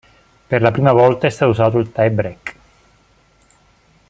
[0.51, 2.55] Per la prima volta è stato usato il tie-break.